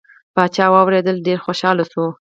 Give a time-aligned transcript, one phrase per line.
[0.35, 2.05] پاچا واورېدله ډیر خوشحال شو.